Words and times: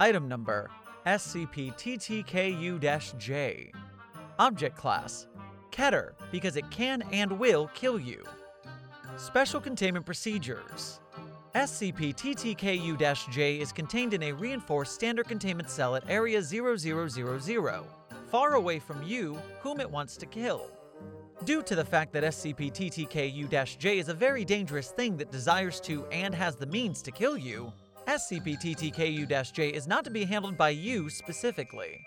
Item 0.00 0.26
number 0.28 0.70
SCP-TTKU-J. 1.06 3.72
Object 4.38 4.76
class 4.76 5.28
Keter, 5.70 6.14
because 6.32 6.56
it 6.56 6.68
can 6.70 7.02
and 7.12 7.38
will 7.38 7.70
kill 7.74 8.00
you. 8.00 8.24
Special 9.16 9.60
containment 9.60 10.04
procedures. 10.04 10.98
SCP-TTKU-J 11.54 13.60
is 13.60 13.70
contained 13.70 14.14
in 14.14 14.24
a 14.24 14.32
reinforced 14.32 14.94
standard 14.94 15.28
containment 15.28 15.70
cell 15.70 15.94
at 15.94 16.02
Area 16.08 16.42
0000, 16.42 17.84
far 18.30 18.54
away 18.54 18.80
from 18.80 19.00
you, 19.04 19.38
whom 19.60 19.78
it 19.80 19.88
wants 19.88 20.16
to 20.16 20.26
kill. 20.26 20.72
Due 21.44 21.62
to 21.62 21.76
the 21.76 21.84
fact 21.84 22.12
that 22.12 22.24
SCP-TTKU-J 22.24 23.98
is 23.98 24.08
a 24.08 24.14
very 24.14 24.44
dangerous 24.44 24.90
thing 24.90 25.16
that 25.16 25.30
desires 25.30 25.78
to 25.80 26.04
and 26.06 26.34
has 26.34 26.56
the 26.56 26.66
means 26.66 27.00
to 27.02 27.12
kill 27.12 27.36
you, 27.36 27.72
SCP-TTKU-J 28.06 29.70
is 29.70 29.86
not 29.86 30.04
to 30.04 30.10
be 30.10 30.24
handled 30.24 30.58
by 30.58 30.68
you 30.68 31.08
specifically. 31.08 32.04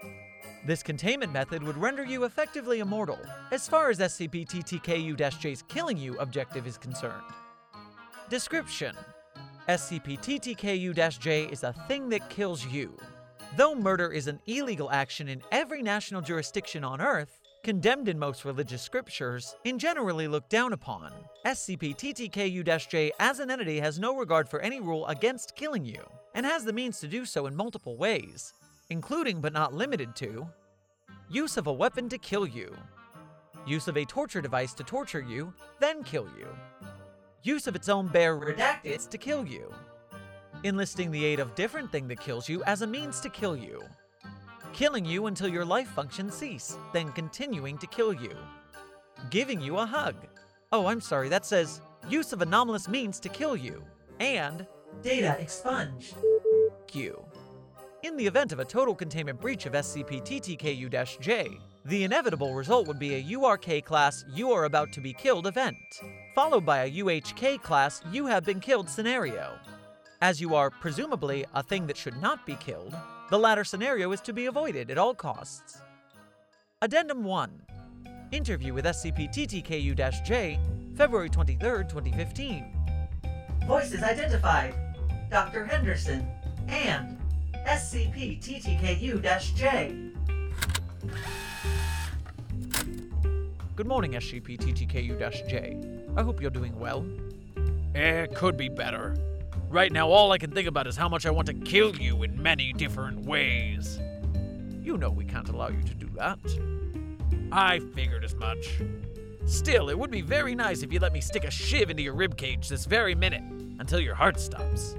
This 0.65 0.83
containment 0.83 1.33
method 1.33 1.63
would 1.63 1.77
render 1.77 2.05
you 2.05 2.25
effectively 2.25 2.79
immortal, 2.79 3.17
as 3.51 3.67
far 3.67 3.89
as 3.89 3.97
SCP-TTKU-J's 3.99 5.63
killing 5.63 5.97
you 5.97 6.15
objective 6.19 6.67
is 6.67 6.77
concerned. 6.77 7.23
Description 8.29 8.95
SCP-TTKU-J 9.67 11.45
is 11.45 11.63
a 11.63 11.73
thing 11.87 12.09
that 12.09 12.29
kills 12.29 12.65
you. 12.67 12.95
Though 13.55 13.73
murder 13.73 14.11
is 14.11 14.27
an 14.27 14.39
illegal 14.45 14.91
action 14.91 15.27
in 15.27 15.41
every 15.51 15.81
national 15.81 16.21
jurisdiction 16.21 16.83
on 16.83 17.01
Earth, 17.01 17.39
condemned 17.67 18.07
in 18.07 18.17
most 18.17 18.45
religious 18.45 18.81
scriptures, 18.81 19.57
and 19.65 19.77
generally 19.77 20.25
looked 20.25 20.49
down 20.49 20.71
upon, 20.71 21.11
SCP-TTKU-J 21.45 23.11
as 23.19 23.41
an 23.41 23.51
entity 23.51 23.77
has 23.77 23.99
no 23.99 24.15
regard 24.15 24.47
for 24.47 24.61
any 24.61 24.79
rule 24.79 25.05
against 25.07 25.53
killing 25.53 25.83
you, 25.83 25.99
and 26.33 26.45
has 26.45 26.63
the 26.63 26.71
means 26.71 26.97
to 27.01 27.09
do 27.09 27.25
so 27.25 27.45
in 27.45 27.53
multiple 27.53 27.97
ways, 27.97 28.53
including 28.89 29.41
but 29.41 29.51
not 29.51 29.73
limited 29.73 30.15
to 30.15 30.47
use 31.29 31.57
of 31.57 31.67
a 31.67 31.73
weapon 31.73 32.07
to 32.07 32.17
kill 32.17 32.47
you, 32.47 32.73
use 33.65 33.89
of 33.89 33.97
a 33.97 34.05
torture 34.05 34.39
device 34.39 34.71
to 34.71 34.81
torture 34.85 35.25
you, 35.27 35.53
then 35.81 36.01
kill 36.05 36.29
you, 36.39 36.47
use 37.43 37.67
of 37.67 37.75
its 37.75 37.89
own 37.89 38.07
bare 38.07 38.39
redacteds 38.39 39.09
to 39.09 39.17
kill 39.17 39.45
you, 39.45 39.69
enlisting 40.63 41.11
the 41.11 41.25
aid 41.25 41.41
of 41.41 41.53
different 41.53 41.91
thing 41.91 42.07
that 42.07 42.21
kills 42.21 42.47
you 42.47 42.63
as 42.63 42.81
a 42.81 42.87
means 42.87 43.19
to 43.19 43.27
kill 43.27 43.57
you, 43.57 43.83
killing 44.73 45.05
you 45.05 45.27
until 45.27 45.47
your 45.47 45.65
life 45.65 45.89
functions 45.89 46.35
cease, 46.35 46.77
then 46.93 47.11
continuing 47.11 47.77
to 47.77 47.87
kill 47.87 48.13
you, 48.13 48.35
giving 49.29 49.59
you 49.61 49.77
a 49.77 49.85
hug. 49.85 50.15
Oh, 50.71 50.87
I'm 50.87 51.01
sorry, 51.01 51.29
that 51.29 51.45
says 51.45 51.81
use 52.09 52.33
of 52.33 52.41
anomalous 52.41 52.87
means 52.87 53.19
to 53.21 53.29
kill 53.29 53.55
you, 53.55 53.83
and 54.19 54.65
data 55.01 55.37
expunged. 55.39 56.15
You. 56.93 57.23
In 58.03 58.15
the 58.15 58.27
event 58.27 58.51
of 58.51 58.59
a 58.59 58.65
total 58.65 58.95
containment 58.95 59.41
breach 59.41 59.65
of 59.65 59.73
SCP-TTKU-J, 59.73 61.59
the 61.85 62.03
inevitable 62.03 62.53
result 62.53 62.87
would 62.87 62.99
be 62.99 63.15
a 63.15 63.23
URK 63.23 63.83
class 63.83 64.23
You 64.33 64.51
Are 64.51 64.65
About 64.65 64.91
to 64.93 65.01
Be 65.01 65.13
Killed 65.13 65.47
event, 65.47 65.77
followed 66.35 66.65
by 66.65 66.79
a 66.79 66.91
UHK 66.91 67.61
class 67.61 68.01
You 68.11 68.25
Have 68.25 68.45
Been 68.45 68.59
Killed 68.59 68.89
scenario. 68.89 69.57
As 70.19 70.41
you 70.41 70.55
are, 70.55 70.71
presumably, 70.71 71.45
a 71.53 71.61
thing 71.61 71.85
that 71.85 71.95
should 71.95 72.19
not 72.19 72.43
be 72.43 72.55
killed, 72.55 72.95
the 73.29 73.37
latter 73.37 73.63
scenario 73.63 74.11
is 74.11 74.19
to 74.21 74.33
be 74.33 74.47
avoided 74.47 74.89
at 74.89 74.97
all 74.97 75.13
costs. 75.13 75.79
Addendum 76.81 77.23
1 77.23 77.61
Interview 78.31 78.73
with 78.73 78.85
SCP-TTKU-J, 78.85 80.59
February 80.95 81.29
23, 81.29 81.83
2015. 81.83 82.65
Voices 83.67 84.01
identified 84.01 84.73
Dr. 85.29 85.65
Henderson 85.65 86.27
and 86.67 87.15
SCP-TTKU-J. 87.67 89.95
Good 93.75 93.87
morning, 93.87 94.13
SCP-TTKU-J. 94.13 95.77
I 96.17 96.23
hope 96.23 96.41
you're 96.41 96.49
doing 96.49 96.79
well. 96.79 97.05
Eh, 97.93 98.25
could 98.33 98.57
be 98.57 98.67
better. 98.67 99.15
Right 99.69 99.91
now, 99.91 100.09
all 100.09 100.31
I 100.31 100.37
can 100.37 100.51
think 100.51 100.67
about 100.67 100.87
is 100.87 100.95
how 100.95 101.09
much 101.09 101.25
I 101.25 101.29
want 101.29 101.47
to 101.47 101.53
kill 101.53 101.93
you 101.95 102.23
in 102.23 102.41
many 102.41 102.71
different 102.71 103.25
ways. 103.25 103.99
You 104.81 104.97
know 104.97 105.09
we 105.09 105.25
can't 105.25 105.49
allow 105.49 105.67
you 105.67 105.83
to 105.83 105.93
do 105.93 106.09
that. 106.15 106.39
I 107.51 107.79
figured 107.79 108.23
as 108.23 108.33
much. 108.35 108.79
Still, 109.45 109.89
it 109.89 109.99
would 109.99 110.09
be 110.09 110.21
very 110.21 110.55
nice 110.55 110.83
if 110.83 110.93
you 110.93 110.99
let 110.99 111.11
me 111.11 111.19
stick 111.19 111.43
a 111.43 111.51
shiv 111.51 111.89
into 111.89 112.01
your 112.01 112.13
ribcage 112.13 112.69
this 112.69 112.85
very 112.85 113.13
minute 113.13 113.43
until 113.79 113.99
your 113.99 114.15
heart 114.15 114.39
stops. 114.39 114.95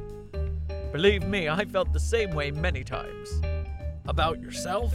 Believe 0.93 1.27
me, 1.27 1.49
I 1.49 1.65
felt 1.65 1.95
the 1.95 2.01
same 2.01 2.31
way 2.33 2.51
many 2.51 2.85
times. 2.85 3.41
About 4.07 4.39
yourself? 4.39 4.95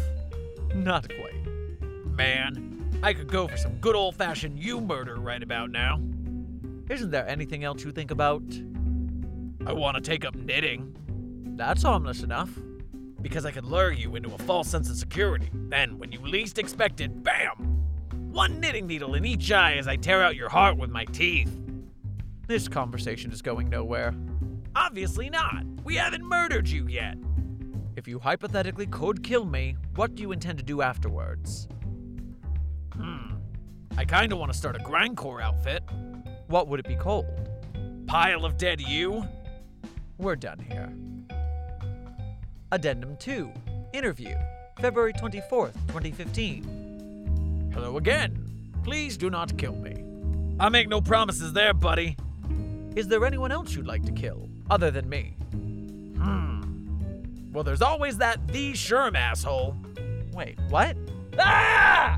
Not 0.76 1.08
quite. 1.08 1.82
Man, 2.06 3.00
I 3.02 3.14
could 3.14 3.28
go 3.28 3.48
for 3.48 3.58
some 3.58 3.74
good 3.78 3.96
old 3.96 4.16
fashioned 4.16 4.60
you 4.60 4.82
murder 4.82 5.16
right 5.16 5.42
about 5.42 5.72
now. 5.72 6.00
Isn't 6.90 7.10
there 7.10 7.28
anything 7.28 7.64
else 7.64 7.84
you 7.84 7.92
think 7.92 8.12
about? 8.12 8.44
I 9.66 9.72
want 9.72 9.96
to 9.96 10.02
take 10.02 10.26
up 10.26 10.36
knitting. 10.36 10.96
That's 11.56 11.84
harmless 11.84 12.24
enough. 12.24 12.50
Because 13.22 13.46
I 13.46 13.52
could 13.52 13.66
lure 13.66 13.92
you 13.92 14.16
into 14.18 14.34
a 14.34 14.38
false 14.40 14.68
sense 14.68 14.90
of 14.90 14.98
security. 14.98 15.50
Then, 15.54 15.98
when 15.98 16.12
you 16.12 16.20
least 16.20 16.60
expect 16.60 17.00
it, 17.00 17.24
bam! 17.24 17.82
One 18.32 18.60
knitting 18.60 18.88
needle 18.88 19.16
in 19.16 19.24
each 19.24 19.52
eye 19.52 19.76
as 19.76 19.88
I 19.88 19.96
tear 19.96 20.22
out 20.22 20.36
your 20.36 20.50
heart 20.50 20.78
with 20.78 20.90
my 20.90 21.06
teeth. 21.06 21.56
This 22.48 22.68
conversation 22.68 23.32
is 23.32 23.42
going 23.42 23.70
nowhere. 23.70 24.14
Obviously 24.76 25.30
not. 25.30 25.64
We 25.86 25.96
haven't 25.96 26.26
murdered 26.26 26.68
you 26.68 26.88
yet. 26.88 27.16
If 27.96 28.08
you 28.08 28.20
hypothetically 28.20 28.88
could 28.88 29.24
kill 29.24 29.46
me, 29.46 29.78
what 29.96 30.16
do 30.16 30.24
you 30.24 30.34
intend 30.34 30.58
to 30.58 30.64
do 30.64 30.82
afterwards? 30.82 31.70
Hmm. 32.96 33.36
I 33.98 34.04
kinda 34.04 34.36
want 34.36 34.52
to 34.52 34.58
start 34.58 34.76
a 34.76 34.80
grindcore 34.80 35.42
outfit. 35.42 35.84
What 36.48 36.68
would 36.68 36.82
it 36.82 36.88
be 36.88 36.96
called? 36.96 37.28
Pile 38.08 38.44
of 38.44 38.58
dead 38.58 38.82
you? 38.82 39.26
We're 40.18 40.36
done 40.36 40.60
here. 40.60 40.94
Addendum 42.72 43.18
2 43.18 43.52
Interview, 43.94 44.36
February 44.80 45.14
24th, 45.14 45.74
2015. 45.88 47.72
Hello 47.74 47.98
again. 47.98 48.50
Please 48.84 49.18
do 49.18 49.30
not 49.30 49.58
kill 49.58 49.76
me. 49.76 50.04
I 50.60 50.70
make 50.70 50.90
no 50.90 51.02
promises 51.02 51.54
there, 51.54 51.74
buddy. 51.74 52.18
Is 52.96 53.08
there 53.08 53.26
anyone 53.26 53.52
else 53.52 53.76
you'd 53.76 53.88
like 53.88 54.04
to 54.04 54.12
kill, 54.12 54.50
other 54.70 54.92
than 54.92 55.10
me? 55.10 55.36
Hmm. 55.52 56.62
Well, 57.52 57.64
there's 57.64 57.82
always 57.82 58.18
that 58.18 58.48
the 58.48 58.74
Sherm 58.74 59.16
asshole. 59.16 59.76
Wait, 60.34 60.60
what? 60.70 60.96
Ah! 61.40 62.18